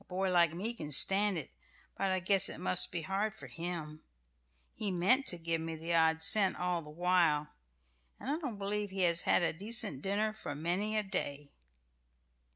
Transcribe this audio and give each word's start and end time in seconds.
A 0.00 0.04
boy 0.04 0.30
like 0.30 0.54
me 0.54 0.72
can 0.74 0.92
stand 0.92 1.36
it, 1.36 1.50
but 1.98 2.12
I 2.12 2.20
guess 2.20 2.48
it 2.48 2.58
must 2.60 2.92
be 2.92 3.02
hard 3.02 3.34
for 3.34 3.48
him. 3.48 4.04
He 4.76 4.92
meant 4.92 5.26
to 5.26 5.38
give 5.38 5.60
me 5.60 5.74
the 5.74 5.92
odd 5.92 6.22
cent 6.22 6.54
all 6.56 6.82
the 6.82 6.88
while; 6.90 7.48
and 8.20 8.30
I 8.30 8.38
don't 8.38 8.58
believe 8.58 8.90
he 8.90 9.00
has 9.02 9.22
had 9.22 9.42
a 9.42 9.52
decent 9.52 10.02
dinner 10.02 10.32
for 10.32 10.54
many 10.54 10.96
a 10.96 11.02
day." 11.02 11.50